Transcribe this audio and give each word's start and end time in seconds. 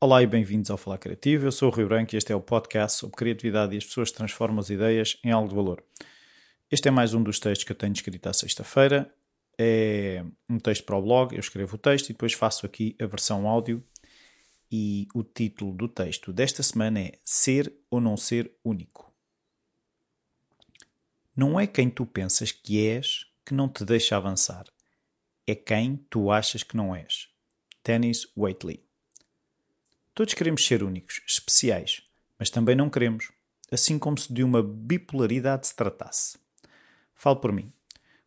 Olá 0.00 0.22
e 0.22 0.26
bem-vindos 0.26 0.70
ao 0.70 0.76
Falar 0.76 0.98
Criativo. 0.98 1.46
Eu 1.46 1.52
sou 1.52 1.68
o 1.68 1.74
Rio 1.74 1.88
Branco 1.88 2.14
e 2.14 2.16
este 2.16 2.32
é 2.32 2.36
o 2.36 2.40
podcast 2.40 3.00
sobre 3.00 3.16
criatividade 3.16 3.74
e 3.74 3.78
as 3.78 3.84
pessoas 3.84 4.12
transformam 4.12 4.60
as 4.60 4.70
ideias 4.70 5.18
em 5.24 5.32
algo 5.32 5.48
de 5.48 5.54
valor. 5.54 5.82
Este 6.70 6.86
é 6.86 6.90
mais 6.92 7.12
um 7.12 7.24
dos 7.24 7.40
textos 7.40 7.64
que 7.64 7.72
eu 7.72 7.76
tenho 7.76 7.92
escrito 7.92 8.28
à 8.28 8.32
sexta-feira. 8.32 9.12
É 9.58 10.24
um 10.48 10.60
texto 10.60 10.84
para 10.84 10.96
o 10.96 11.02
blog, 11.02 11.34
eu 11.34 11.40
escrevo 11.40 11.74
o 11.74 11.78
texto 11.78 12.10
e 12.10 12.12
depois 12.12 12.32
faço 12.32 12.64
aqui 12.64 12.94
a 13.00 13.06
versão 13.06 13.48
áudio. 13.48 13.84
E 14.70 15.08
o 15.12 15.24
título 15.24 15.74
do 15.74 15.88
texto 15.88 16.32
desta 16.32 16.62
semana 16.62 17.00
é 17.00 17.18
Ser 17.24 17.74
ou 17.90 18.00
Não 18.00 18.16
Ser 18.16 18.52
Único. 18.64 19.12
Não 21.34 21.58
é 21.58 21.66
quem 21.66 21.90
tu 21.90 22.06
pensas 22.06 22.52
que 22.52 22.86
és 22.86 23.26
que 23.44 23.52
não 23.52 23.68
te 23.68 23.84
deixa 23.84 24.16
avançar. 24.16 24.64
É 25.50 25.54
quem 25.56 25.96
tu 26.08 26.30
achas 26.30 26.62
que 26.62 26.76
não 26.76 26.94
és. 26.94 27.28
Dennis 27.84 28.24
Waitley 28.36 28.84
Todos 30.14 30.32
queremos 30.32 30.64
ser 30.64 30.84
únicos, 30.84 31.20
especiais, 31.26 32.04
mas 32.38 32.50
também 32.50 32.76
não 32.76 32.88
queremos, 32.88 33.32
assim 33.68 33.98
como 33.98 34.16
se 34.16 34.32
de 34.32 34.44
uma 34.44 34.62
bipolaridade 34.62 35.66
se 35.66 35.74
tratasse. 35.74 36.38
Falo 37.16 37.40
por 37.40 37.50
mim. 37.50 37.72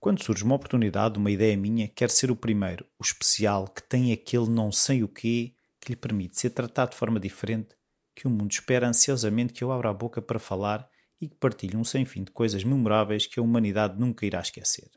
Quando 0.02 0.22
surge 0.22 0.44
uma 0.44 0.56
oportunidade, 0.56 1.18
uma 1.18 1.32
ideia 1.32 1.56
minha, 1.56 1.88
quero 1.88 2.12
ser 2.12 2.30
o 2.30 2.36
primeiro, 2.36 2.86
o 3.00 3.04
especial, 3.06 3.70
que 3.70 3.82
tem 3.82 4.12
aquele 4.12 4.50
não 4.50 4.70
sei 4.70 5.02
o 5.02 5.08
quê 5.08 5.56
que 5.80 5.94
lhe 5.94 5.96
permite 5.96 6.38
ser 6.38 6.50
tratado 6.50 6.92
de 6.92 6.98
forma 6.98 7.22
diferente, 7.22 7.70
que 8.14 8.28
o 8.28 8.30
mundo 8.30 8.52
espera 8.52 8.90
ansiosamente 8.90 9.54
que 9.54 9.64
eu 9.64 9.72
abra 9.72 9.90
a 9.90 9.94
boca 9.94 10.22
para 10.22 10.40
falar 10.40 10.90
e 11.22 11.30
que 11.30 11.36
partilhe 11.36 11.78
um 11.78 11.86
sem 11.86 12.04
fim 12.04 12.26
de 12.26 12.32
coisas 12.32 12.66
memoráveis 12.66 13.26
que 13.26 13.40
a 13.40 13.44
humanidade 13.44 13.98
nunca 13.98 14.26
irá 14.26 14.42
esquecer. 14.42 14.92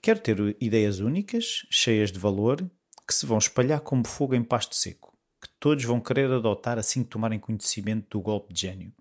Quero 0.00 0.20
ter 0.20 0.56
ideias 0.60 1.00
únicas, 1.00 1.66
cheias 1.70 2.12
de 2.12 2.18
valor, 2.18 2.68
que 3.06 3.14
se 3.14 3.26
vão 3.26 3.38
espalhar 3.38 3.80
como 3.80 4.06
fogo 4.06 4.34
em 4.34 4.42
pasto 4.42 4.74
seco 4.74 5.18
que 5.40 5.48
todos 5.60 5.84
vão 5.84 6.00
querer 6.00 6.30
adotar 6.30 6.78
assim 6.78 7.02
que 7.02 7.10
tomarem 7.10 7.38
conhecimento 7.38 8.08
do 8.10 8.20
golpe 8.20 8.52
de 8.52 8.62
gênio. 8.62 8.92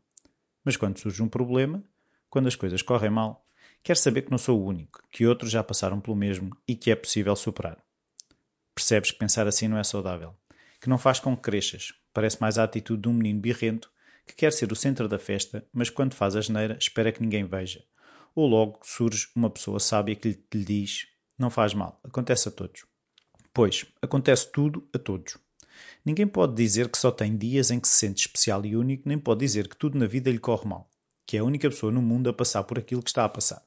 Mas 0.64 0.78
quando 0.78 1.00
surge 1.00 1.22
um 1.24 1.30
problema, 1.30 1.84
quando 2.30 2.48
as 2.48 2.56
coisas 2.56 2.82
correm 2.82 3.10
mal, 3.10 3.46
quer 3.82 3.98
saber 3.98 4.24
que 4.24 4.32
não 4.32 4.38
sou 4.38 4.60
o 4.60 4.66
único, 4.66 5.02
que 5.12 5.26
outros 5.26 5.52
já 5.52 5.64
passaram 5.64 6.00
pelo 6.00 6.16
mesmo 6.16 6.56
e 6.68 6.76
que 6.76 6.92
é 6.92 6.96
possível 6.96 7.36
superar. 7.36 7.78
Percebes 8.76 9.12
que 9.12 9.18
pensar 9.18 9.48
assim 9.48 9.68
não 9.68 9.78
é 9.78 9.84
saudável, 9.84 10.36
que 10.80 10.90
não 10.90 10.98
faz 10.98 11.20
com 11.20 11.36
que 11.36 11.42
cresças, 11.42 11.94
parece 12.14 12.40
mais 12.40 12.60
a 12.60 12.64
atitude 12.64 13.02
de 13.02 13.10
um 13.10 13.14
menino 13.14 13.40
birrento 13.40 13.92
que 14.26 14.36
quer 14.36 14.52
ser 14.52 14.72
o 14.72 14.76
centro 14.76 15.08
da 15.08 15.18
festa, 15.18 15.66
mas 15.74 15.90
quando 15.90 16.14
faz 16.14 16.36
a 16.36 16.42
geneira 16.42 16.78
espera 16.80 17.12
que 17.12 17.22
ninguém 17.22 17.46
veja. 17.46 17.84
Ou 18.38 18.46
logo 18.46 18.78
surge 18.84 19.30
uma 19.36 19.50
pessoa 19.50 19.80
sábia 19.80 20.16
que 20.16 20.30
lhe, 20.30 20.44
lhe 20.54 20.64
diz: 20.64 21.08
Não 21.40 21.50
faz 21.50 21.74
mal, 21.74 22.00
acontece 22.04 22.48
a 22.48 22.52
todos. 22.52 22.86
Pois, 23.52 23.88
acontece 24.00 24.52
tudo 24.52 24.88
a 24.94 25.00
todos. 25.00 25.40
Ninguém 26.06 26.28
pode 26.28 26.54
dizer 26.54 26.88
que 26.88 27.00
só 27.00 27.10
tem 27.10 27.36
dias 27.36 27.72
em 27.72 27.80
que 27.80 27.88
se 27.88 27.96
sente 27.96 28.28
especial 28.28 28.64
e 28.64 28.78
único, 28.78 29.10
nem 29.10 29.18
pode 29.18 29.40
dizer 29.40 29.68
que 29.68 29.76
tudo 29.76 29.98
na 29.98 30.06
vida 30.06 30.30
lhe 30.30 30.38
corre 30.38 30.70
mal, 30.70 30.88
que 31.26 31.36
é 31.36 31.40
a 31.40 31.44
única 31.44 31.68
pessoa 31.68 31.92
no 31.92 32.00
mundo 32.00 32.30
a 32.30 32.34
passar 32.34 32.64
por 32.64 32.78
aquilo 32.78 33.02
que 33.02 33.10
está 33.10 33.26
a 33.26 33.30
passar. 33.30 33.66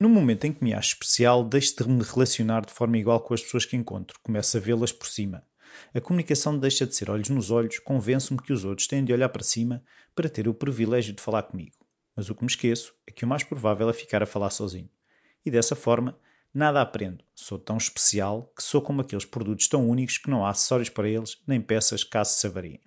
No 0.00 0.08
momento 0.08 0.46
em 0.46 0.52
que 0.52 0.64
me 0.64 0.74
acho 0.74 0.94
especial, 0.94 1.44
deixo 1.44 1.76
de 1.76 1.88
me 1.88 2.02
relacionar 2.02 2.66
de 2.66 2.72
forma 2.72 2.98
igual 2.98 3.20
com 3.20 3.34
as 3.34 3.42
pessoas 3.42 3.64
que 3.64 3.76
encontro, 3.76 4.18
começo 4.20 4.56
a 4.56 4.60
vê-las 4.60 4.90
por 4.90 5.06
cima. 5.06 5.46
A 5.94 6.00
comunicação 6.00 6.58
deixa 6.58 6.84
de 6.84 6.96
ser 6.96 7.08
olhos 7.08 7.28
nos 7.28 7.52
olhos, 7.52 7.78
convenço-me 7.78 8.42
que 8.42 8.52
os 8.52 8.64
outros 8.64 8.88
têm 8.88 9.04
de 9.04 9.12
olhar 9.12 9.28
para 9.28 9.44
cima 9.44 9.80
para 10.12 10.28
ter 10.28 10.48
o 10.48 10.54
privilégio 10.54 11.14
de 11.14 11.22
falar 11.22 11.44
comigo. 11.44 11.83
Mas 12.16 12.30
o 12.30 12.34
que 12.34 12.42
me 12.42 12.50
esqueço 12.50 12.94
é 13.06 13.10
que 13.10 13.24
o 13.24 13.28
mais 13.28 13.42
provável 13.42 13.88
é 13.88 13.92
ficar 13.92 14.22
a 14.22 14.26
falar 14.26 14.50
sozinho. 14.50 14.88
E 15.44 15.50
dessa 15.50 15.74
forma, 15.74 16.18
Nada 16.54 16.80
aprendo. 16.80 17.24
Sou 17.34 17.58
tão 17.58 17.76
especial 17.76 18.52
que 18.56 18.62
sou 18.62 18.80
como 18.80 19.00
aqueles 19.00 19.24
produtos 19.24 19.66
tão 19.66 19.90
únicos 19.90 20.18
que 20.18 20.30
não 20.30 20.46
há 20.46 20.50
acessórios 20.50 20.88
para 20.88 21.08
eles, 21.08 21.36
nem 21.48 21.60
peças 21.60 22.04
caso 22.04 22.30
se 22.30 22.46
avariem. 22.46 22.80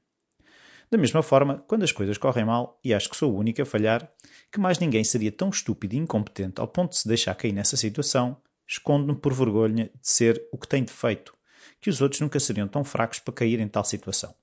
Da 0.90 0.98
mesma 0.98 1.22
forma, 1.22 1.66
quando 1.68 1.84
as 1.84 1.92
coisas 1.92 2.18
correm 2.18 2.46
mal, 2.46 2.80
e 2.82 2.94
acho 2.94 3.10
que 3.10 3.18
sou 3.18 3.34
o 3.34 3.38
único 3.38 3.62
a 3.62 3.66
falhar, 3.66 4.10
que 4.50 4.58
mais 4.58 4.80
ninguém 4.80 5.04
seria 5.04 5.34
tão 5.34 5.50
estúpido 5.50 5.96
e 5.96 5.98
incompetente 5.98 6.62
ao 6.62 6.68
ponto 6.70 6.92
de 6.92 7.00
se 7.00 7.10
deixar 7.10 7.36
cair 7.36 7.52
nessa 7.52 7.76
situação, 7.76 8.38
escondo-me 8.66 9.20
por 9.20 9.34
vergonha 9.34 9.92
de 9.94 10.10
ser 10.10 10.48
o 10.50 10.58
que 10.58 10.66
tem 10.68 10.86
defeito, 10.86 11.36
que 11.82 11.90
os 11.90 12.00
outros 12.00 12.22
nunca 12.22 12.40
seriam 12.40 12.70
tão 12.70 12.86
fracos 12.86 13.20
para 13.20 13.34
cair 13.34 13.60
em 13.60 13.68
tal 13.68 13.84
situação. 13.84 14.34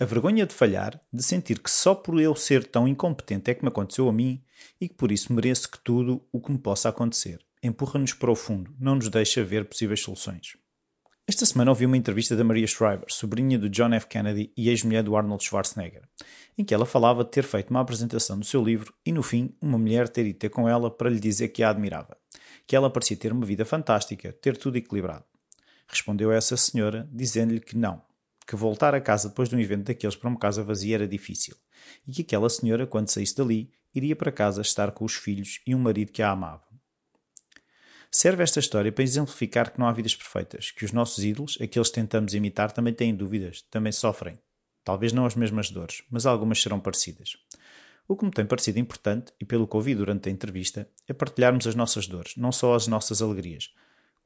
A 0.00 0.04
vergonha 0.04 0.46
de 0.46 0.54
falhar, 0.54 1.00
de 1.12 1.22
sentir 1.24 1.58
que 1.58 1.68
só 1.68 1.92
por 1.92 2.20
eu 2.20 2.36
ser 2.36 2.64
tão 2.64 2.86
incompetente 2.86 3.50
é 3.50 3.54
que 3.54 3.62
me 3.62 3.68
aconteceu 3.68 4.08
a 4.08 4.12
mim 4.12 4.40
e 4.80 4.88
que 4.88 4.94
por 4.94 5.10
isso 5.10 5.32
mereço 5.32 5.68
que 5.68 5.78
tudo 5.80 6.24
o 6.30 6.40
que 6.40 6.52
me 6.52 6.58
possa 6.58 6.88
acontecer 6.88 7.40
empurra-nos 7.60 8.12
para 8.12 8.30
o 8.30 8.36
fundo, 8.36 8.72
não 8.78 8.94
nos 8.94 9.08
deixa 9.08 9.42
ver 9.42 9.64
possíveis 9.64 10.00
soluções. 10.00 10.56
Esta 11.26 11.44
semana 11.44 11.72
ouvi 11.72 11.84
uma 11.84 11.96
entrevista 11.96 12.36
da 12.36 12.44
Maria 12.44 12.66
Shriver, 12.66 13.06
sobrinha 13.08 13.58
do 13.58 13.68
John 13.68 13.92
F. 13.92 14.06
Kennedy 14.06 14.52
e 14.56 14.68
ex-mulher 14.68 15.02
do 15.02 15.16
Arnold 15.16 15.44
Schwarzenegger, 15.44 16.08
em 16.56 16.64
que 16.64 16.72
ela 16.72 16.86
falava 16.86 17.24
de 17.24 17.30
ter 17.30 17.42
feito 17.42 17.70
uma 17.70 17.80
apresentação 17.80 18.38
do 18.38 18.46
seu 18.46 18.62
livro 18.62 18.94
e, 19.04 19.10
no 19.10 19.22
fim, 19.22 19.52
uma 19.60 19.76
mulher 19.76 20.08
ter 20.08 20.24
ido 20.26 20.38
ter 20.38 20.48
com 20.48 20.68
ela 20.68 20.90
para 20.90 21.10
lhe 21.10 21.18
dizer 21.18 21.48
que 21.48 21.64
a 21.64 21.70
admirava, 21.70 22.16
que 22.66 22.76
ela 22.76 22.88
parecia 22.88 23.16
ter 23.16 23.32
uma 23.32 23.44
vida 23.44 23.64
fantástica, 23.64 24.32
ter 24.32 24.56
tudo 24.56 24.78
equilibrado. 24.78 25.24
Respondeu 25.88 26.30
essa 26.30 26.56
senhora, 26.56 27.08
dizendo-lhe 27.12 27.60
que 27.60 27.76
não, 27.76 28.00
que 28.48 28.56
voltar 28.56 28.94
a 28.94 29.00
casa 29.00 29.28
depois 29.28 29.50
de 29.50 29.54
um 29.54 29.60
evento 29.60 29.84
daqueles 29.84 30.16
para 30.16 30.30
uma 30.30 30.38
casa 30.38 30.64
vazia 30.64 30.94
era 30.94 31.06
difícil, 31.06 31.54
e 32.06 32.12
que 32.12 32.22
aquela 32.22 32.48
senhora, 32.48 32.86
quando 32.86 33.10
saísse 33.10 33.36
dali, 33.36 33.70
iria 33.94 34.16
para 34.16 34.32
casa 34.32 34.62
estar 34.62 34.90
com 34.92 35.04
os 35.04 35.14
filhos 35.14 35.60
e 35.66 35.74
um 35.74 35.78
marido 35.78 36.12
que 36.12 36.22
a 36.22 36.30
amava. 36.30 36.66
Serve 38.10 38.42
esta 38.42 38.58
história 38.58 38.90
para 38.90 39.04
exemplificar 39.04 39.70
que 39.70 39.78
não 39.78 39.86
há 39.86 39.92
vidas 39.92 40.16
perfeitas, 40.16 40.70
que 40.70 40.86
os 40.86 40.92
nossos 40.92 41.22
ídolos, 41.22 41.58
aqueles 41.60 41.88
que 41.88 41.96
tentamos 41.96 42.32
imitar, 42.32 42.72
também 42.72 42.94
têm 42.94 43.14
dúvidas, 43.14 43.60
também 43.70 43.92
sofrem. 43.92 44.38
Talvez 44.82 45.12
não 45.12 45.26
as 45.26 45.34
mesmas 45.34 45.70
dores, 45.70 46.02
mas 46.10 46.24
algumas 46.24 46.62
serão 46.62 46.80
parecidas. 46.80 47.36
O 48.08 48.16
que 48.16 48.24
me 48.24 48.30
tem 48.30 48.46
parecido 48.46 48.78
importante, 48.78 49.30
e 49.38 49.44
pelo 49.44 49.68
que 49.68 49.76
ouvi 49.76 49.94
durante 49.94 50.30
a 50.30 50.32
entrevista, 50.32 50.88
é 51.06 51.12
partilharmos 51.12 51.66
as 51.66 51.74
nossas 51.74 52.06
dores, 52.06 52.34
não 52.38 52.50
só 52.50 52.74
as 52.74 52.86
nossas 52.86 53.20
alegrias. 53.20 53.74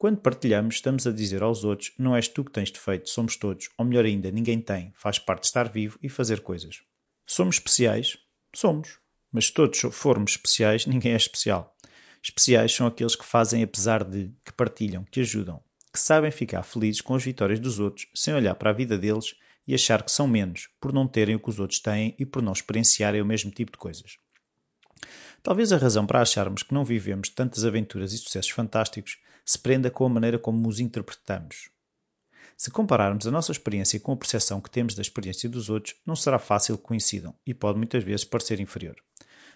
Quando 0.03 0.17
partilhamos, 0.17 0.75
estamos 0.75 1.07
a 1.07 1.13
dizer 1.13 1.41
aos 1.41 1.63
outros: 1.63 1.93
não 1.97 2.13
és 2.13 2.27
tu 2.27 2.43
que 2.43 2.51
tens 2.51 2.69
defeito, 2.69 3.09
somos 3.09 3.37
todos, 3.37 3.69
ou 3.77 3.85
melhor 3.85 4.03
ainda, 4.03 4.29
ninguém 4.29 4.59
tem, 4.59 4.91
faz 4.97 5.17
parte 5.17 5.43
de 5.43 5.47
estar 5.47 5.71
vivo 5.71 5.97
e 6.03 6.09
fazer 6.09 6.41
coisas. 6.41 6.81
Somos 7.25 7.55
especiais? 7.55 8.17
Somos. 8.53 8.99
Mas 9.31 9.45
se 9.45 9.53
todos 9.53 9.79
formos 9.93 10.31
especiais, 10.31 10.83
ninguém 10.91 11.13
é 11.13 11.15
especial. 11.15 11.73
Especiais 12.21 12.75
são 12.75 12.85
aqueles 12.85 13.15
que 13.15 13.23
fazem 13.23 13.63
apesar 13.63 14.03
de, 14.03 14.29
que 14.43 14.51
partilham, 14.51 15.05
que 15.09 15.21
ajudam, 15.21 15.63
que 15.93 15.97
sabem 15.97 16.31
ficar 16.31 16.63
felizes 16.63 16.99
com 16.99 17.15
as 17.15 17.23
vitórias 17.23 17.61
dos 17.61 17.79
outros, 17.79 18.05
sem 18.13 18.33
olhar 18.33 18.55
para 18.55 18.71
a 18.71 18.73
vida 18.73 18.97
deles 18.97 19.35
e 19.65 19.73
achar 19.73 20.03
que 20.03 20.11
são 20.11 20.27
menos, 20.27 20.67
por 20.81 20.91
não 20.91 21.07
terem 21.07 21.35
o 21.35 21.39
que 21.39 21.49
os 21.49 21.61
outros 21.61 21.79
têm 21.79 22.13
e 22.19 22.25
por 22.25 22.41
não 22.41 22.51
experienciarem 22.51 23.21
o 23.21 23.25
mesmo 23.25 23.51
tipo 23.51 23.71
de 23.71 23.77
coisas. 23.77 24.17
Talvez 25.41 25.71
a 25.71 25.77
razão 25.77 26.05
para 26.05 26.21
acharmos 26.21 26.61
que 26.61 26.73
não 26.73 26.83
vivemos 26.83 27.29
tantas 27.29 27.63
aventuras 27.63 28.11
e 28.11 28.17
sucessos 28.17 28.51
fantásticos 28.51 29.17
se 29.45 29.57
prenda 29.59 29.89
com 29.91 30.05
a 30.05 30.09
maneira 30.09 30.39
como 30.39 30.67
os 30.67 30.79
interpretamos. 30.79 31.69
Se 32.55 32.71
compararmos 32.71 33.27
a 33.27 33.31
nossa 33.31 33.51
experiência 33.51 33.99
com 33.99 34.11
a 34.13 34.17
percepção 34.17 34.61
que 34.61 34.69
temos 34.69 34.95
da 34.95 35.01
experiência 35.01 35.49
dos 35.49 35.69
outros, 35.69 35.95
não 36.05 36.15
será 36.15 36.39
fácil 36.39 36.77
que 36.77 36.83
coincidam 36.83 37.35
e 37.45 37.53
pode 37.53 37.77
muitas 37.77 38.03
vezes 38.03 38.25
parecer 38.25 38.59
inferior. 38.59 38.95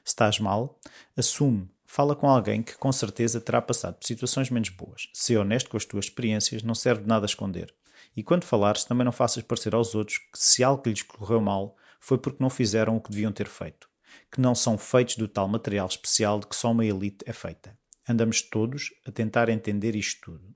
Se 0.03 0.11
estás 0.11 0.39
mal, 0.39 0.79
assume 1.15 1.69
Fala 1.89 2.17
com 2.17 2.29
alguém 2.29 2.61
que 2.61 2.77
com 2.77 2.91
certeza 2.91 3.39
terá 3.39 3.61
passado 3.61 3.95
por 3.95 4.05
situações 4.05 4.49
menos 4.49 4.67
boas. 4.69 5.09
Ser 5.13 5.37
honesto 5.37 5.69
com 5.69 5.77
as 5.77 5.85
tuas 5.85 6.05
experiências 6.05 6.61
não 6.61 6.75
serve 6.75 7.03
de 7.03 7.07
nada 7.07 7.25
esconder. 7.25 7.73
E 8.15 8.21
quando 8.21 8.43
falares, 8.43 8.83
também 8.83 9.05
não 9.05 9.11
faças 9.13 9.41
parecer 9.41 9.73
aos 9.73 9.95
outros 9.95 10.17
que 10.17 10.37
se 10.37 10.65
algo 10.65 10.83
lhes 10.85 11.01
correu 11.01 11.39
mal 11.39 11.77
foi 11.99 12.17
porque 12.17 12.43
não 12.43 12.49
fizeram 12.49 12.97
o 12.97 13.01
que 13.01 13.09
deviam 13.09 13.31
ter 13.31 13.47
feito. 13.47 13.89
Que 14.29 14.41
não 14.41 14.53
são 14.53 14.77
feitos 14.77 15.15
do 15.15 15.29
tal 15.29 15.47
material 15.47 15.87
especial 15.87 16.41
de 16.41 16.47
que 16.47 16.57
só 16.57 16.71
uma 16.71 16.85
elite 16.85 17.23
é 17.25 17.31
feita. 17.31 17.77
Andamos 18.07 18.41
todos 18.41 18.93
a 19.05 19.11
tentar 19.11 19.49
entender 19.49 19.95
isto 19.95 20.31
tudo. 20.31 20.55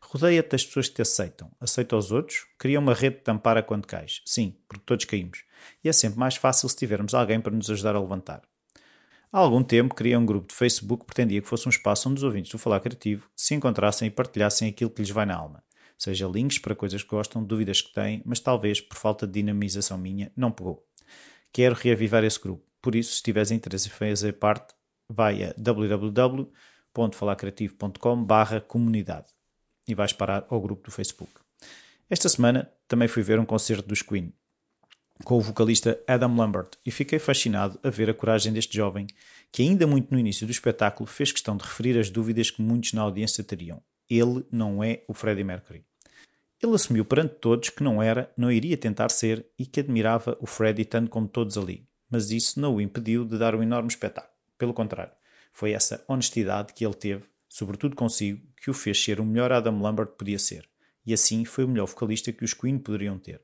Rodeia-te 0.00 0.50
das 0.50 0.64
pessoas 0.64 0.88
que 0.88 0.94
te 0.96 1.02
aceitam. 1.02 1.50
Aceita 1.60 1.96
os 1.96 2.12
outros. 2.12 2.46
Cria 2.58 2.78
uma 2.78 2.94
rede 2.94 3.16
de 3.16 3.22
tampara 3.22 3.62
quando 3.62 3.86
cais. 3.86 4.22
Sim, 4.24 4.56
porque 4.68 4.84
todos 4.86 5.04
caímos. 5.04 5.44
E 5.82 5.88
é 5.88 5.92
sempre 5.92 6.18
mais 6.18 6.36
fácil 6.36 6.68
se 6.68 6.76
tivermos 6.76 7.14
alguém 7.14 7.40
para 7.40 7.54
nos 7.54 7.68
ajudar 7.70 7.96
a 7.96 8.00
levantar. 8.00 8.42
Há 9.32 9.38
algum 9.38 9.62
tempo 9.62 9.94
criei 9.94 10.16
um 10.16 10.24
grupo 10.24 10.48
de 10.48 10.54
Facebook 10.54 11.00
que 11.00 11.06
pretendia 11.06 11.42
que 11.42 11.48
fosse 11.48 11.66
um 11.66 11.70
espaço 11.70 12.08
onde 12.08 12.18
os 12.18 12.24
ouvintes 12.24 12.52
do 12.52 12.58
Falar 12.58 12.80
Criativo 12.80 13.28
se 13.34 13.54
encontrassem 13.54 14.08
e 14.08 14.10
partilhassem 14.10 14.68
aquilo 14.68 14.90
que 14.90 15.02
lhes 15.02 15.10
vai 15.10 15.26
na 15.26 15.34
alma. 15.34 15.62
Seja 15.98 16.28
links 16.28 16.58
para 16.58 16.74
coisas 16.74 17.02
que 17.02 17.08
gostam, 17.08 17.42
dúvidas 17.42 17.80
que 17.80 17.92
têm, 17.92 18.22
mas 18.24 18.38
talvez, 18.38 18.80
por 18.80 18.96
falta 18.96 19.26
de 19.26 19.32
dinamização 19.32 19.98
minha, 19.98 20.30
não 20.36 20.52
pegou. 20.52 20.86
Quero 21.52 21.74
reavivar 21.74 22.22
esse 22.22 22.38
grupo. 22.38 22.64
Por 22.80 22.94
isso, 22.94 23.14
se 23.14 23.22
tiveres 23.22 23.50
interesse 23.50 23.88
em 23.88 23.90
fazer 23.90 24.34
parte, 24.34 24.74
vai 25.08 25.42
a 25.42 25.54
www.falarcreativo.com 26.96 28.26
comunidade 28.66 29.26
e 29.86 29.94
vais 29.94 30.12
parar 30.12 30.46
ao 30.48 30.60
grupo 30.60 30.84
do 30.84 30.90
Facebook. 30.90 31.32
Esta 32.08 32.28
semana 32.28 32.70
também 32.88 33.06
fui 33.06 33.22
ver 33.22 33.38
um 33.38 33.44
concerto 33.44 33.86
dos 33.86 34.00
Queen. 34.02 34.32
com 35.24 35.38
o 35.38 35.40
vocalista 35.40 35.98
Adam 36.06 36.36
Lambert 36.36 36.70
e 36.84 36.90
fiquei 36.90 37.18
fascinado 37.18 37.78
a 37.82 37.90
ver 37.90 38.10
a 38.10 38.14
coragem 38.14 38.52
deste 38.52 38.76
jovem 38.76 39.06
que, 39.50 39.62
ainda 39.62 39.86
muito 39.86 40.12
no 40.12 40.18
início 40.18 40.46
do 40.46 40.50
espetáculo, 40.50 41.06
fez 41.06 41.32
questão 41.32 41.56
de 41.56 41.64
referir 41.64 41.98
as 41.98 42.10
dúvidas 42.10 42.50
que 42.50 42.60
muitos 42.60 42.92
na 42.92 43.02
audiência 43.02 43.42
teriam. 43.42 43.82
Ele 44.10 44.44
não 44.50 44.84
é 44.84 45.02
o 45.08 45.14
Freddie 45.14 45.44
Mercury. 45.44 45.84
Ele 46.62 46.74
assumiu 46.74 47.04
perante 47.04 47.34
todos 47.36 47.70
que 47.70 47.82
não 47.82 48.02
era, 48.02 48.30
não 48.36 48.50
iria 48.50 48.76
tentar 48.76 49.10
ser 49.10 49.46
e 49.58 49.66
que 49.66 49.80
admirava 49.80 50.36
o 50.40 50.46
Freddie 50.46 50.84
tanto 50.84 51.10
como 51.10 51.28
todos 51.28 51.56
ali, 51.58 51.86
mas 52.10 52.30
isso 52.30 52.60
não 52.60 52.76
o 52.76 52.80
impediu 52.80 53.24
de 53.24 53.38
dar 53.38 53.54
um 53.54 53.62
enorme 53.62 53.88
espetáculo. 53.88 54.32
Pelo 54.58 54.72
contrário, 54.72 55.12
foi 55.56 55.72
essa 55.72 56.04
honestidade 56.06 56.72
que 56.72 56.84
ele 56.84 56.94
teve, 56.94 57.24
sobretudo 57.48 57.96
consigo, 57.96 58.46
que 58.62 58.70
o 58.70 58.74
fez 58.74 59.02
ser 59.02 59.20
o 59.20 59.24
melhor 59.24 59.50
Adam 59.50 59.80
Lambert 59.80 60.08
podia 60.18 60.38
ser. 60.38 60.68
E 61.04 61.12
assim 61.12 61.44
foi 61.44 61.64
o 61.64 61.68
melhor 61.68 61.86
vocalista 61.86 62.32
que 62.32 62.44
os 62.44 62.52
Queen 62.52 62.78
poderiam 62.78 63.18
ter 63.18 63.40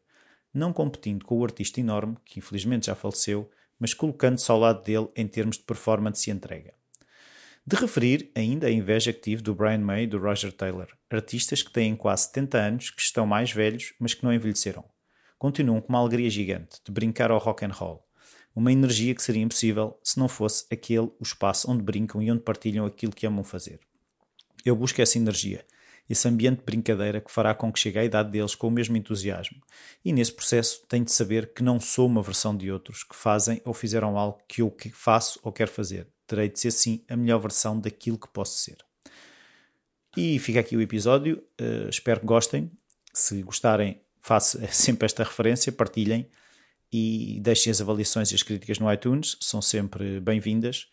não 0.52 0.72
competindo 0.72 1.24
com 1.24 1.38
o 1.38 1.44
artista 1.44 1.80
enorme, 1.80 2.16
que 2.24 2.38
infelizmente 2.38 2.86
já 2.86 2.94
faleceu, 2.94 3.50
mas 3.78 3.94
colocando-se 3.94 4.50
ao 4.50 4.58
lado 4.58 4.82
dele 4.82 5.08
em 5.16 5.26
termos 5.26 5.56
de 5.56 5.64
performance 5.64 6.28
e 6.28 6.32
entrega. 6.32 6.74
De 7.66 7.76
referir 7.76 8.30
ainda 8.34 8.66
a 8.66 8.70
inveja 8.70 9.12
que 9.12 9.20
tive 9.20 9.42
do 9.42 9.54
Brian 9.54 9.78
May 9.78 10.04
e 10.04 10.06
do 10.06 10.18
Roger 10.18 10.52
Taylor, 10.52 10.88
artistas 11.10 11.62
que 11.62 11.72
têm 11.72 11.96
quase 11.96 12.24
70 12.24 12.58
anos, 12.58 12.90
que 12.90 13.00
estão 13.00 13.24
mais 13.24 13.52
velhos, 13.52 13.94
mas 13.98 14.14
que 14.14 14.24
não 14.24 14.32
envelheceram. 14.32 14.84
Continuam 15.38 15.80
com 15.80 15.88
uma 15.88 16.00
alegria 16.00 16.28
gigante 16.28 16.80
de 16.84 16.92
brincar 16.92 17.30
ao 17.30 17.38
rock 17.38 17.64
and 17.64 17.72
roll, 17.72 18.01
uma 18.54 18.72
energia 18.72 19.14
que 19.14 19.22
seria 19.22 19.42
impossível 19.42 19.98
se 20.02 20.18
não 20.18 20.28
fosse 20.28 20.64
aquele 20.70 21.10
o 21.18 21.22
espaço 21.22 21.70
onde 21.70 21.82
brincam 21.82 22.22
e 22.22 22.30
onde 22.30 22.42
partilham 22.42 22.84
aquilo 22.84 23.12
que 23.12 23.26
amam 23.26 23.44
fazer. 23.44 23.80
Eu 24.64 24.76
busco 24.76 25.00
essa 25.00 25.18
energia 25.18 25.64
esse 26.08 26.28
ambiente 26.28 26.58
de 26.58 26.64
brincadeira 26.64 27.20
que 27.20 27.30
fará 27.30 27.54
com 27.54 27.72
que 27.72 27.78
chegue 27.78 27.98
à 27.98 28.04
idade 28.04 28.30
deles 28.30 28.54
com 28.54 28.68
o 28.68 28.70
mesmo 28.70 28.96
entusiasmo. 28.96 29.60
E 30.04 30.12
nesse 30.12 30.32
processo 30.32 30.84
tenho 30.88 31.04
de 31.04 31.12
saber 31.12 31.52
que 31.52 31.62
não 31.62 31.80
sou 31.80 32.06
uma 32.06 32.22
versão 32.22 32.56
de 32.56 32.70
outros 32.70 33.02
que 33.02 33.16
fazem 33.16 33.60
ou 33.64 33.72
fizeram 33.72 34.18
algo 34.18 34.38
que 34.46 34.62
eu 34.62 34.74
faço 34.92 35.40
ou 35.42 35.52
quero 35.52 35.70
fazer. 35.70 36.06
Terei 36.26 36.48
de 36.48 36.58
ser 36.58 36.70
sim 36.70 37.04
a 37.08 37.16
melhor 37.16 37.38
versão 37.38 37.78
daquilo 37.78 38.18
que 38.18 38.28
posso 38.28 38.58
ser. 38.58 38.78
E 40.16 40.38
fica 40.38 40.60
aqui 40.60 40.76
o 40.76 40.82
episódio. 40.82 41.42
Uh, 41.60 41.88
espero 41.88 42.20
que 42.20 42.26
gostem. 42.26 42.70
Se 43.14 43.42
gostarem, 43.42 44.00
faço 44.20 44.60
sempre 44.70 45.06
esta 45.06 45.24
referência, 45.24 45.72
partilhem 45.72 46.28
e 46.92 47.40
deixem 47.40 47.70
as 47.70 47.80
avaliações 47.80 48.30
e 48.30 48.34
as 48.34 48.42
críticas 48.42 48.78
no 48.78 48.92
iTunes, 48.92 49.36
são 49.40 49.62
sempre 49.62 50.20
bem-vindas. 50.20 50.88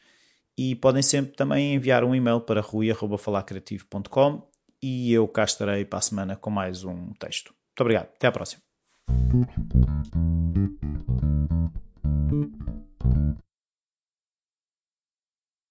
E 0.58 0.76
podem 0.76 1.02
sempre 1.02 1.36
também 1.36 1.76
enviar 1.76 2.04
um 2.04 2.16
e-mail 2.16 2.42
para 2.42 2.62
rui.falarcreativo.com 2.62 4.48
e 4.82 5.12
eu 5.12 5.28
cá 5.28 5.44
estarei 5.44 5.86
para 5.86 6.00
a 6.00 6.02
semana 6.02 6.36
com 6.36 6.50
mais 6.50 6.84
um 6.84 7.14
texto. 7.14 7.54
Muito 7.70 7.82
obrigado. 7.82 8.08
Até 8.16 8.28
à 8.28 8.32
próxima. 8.32 8.62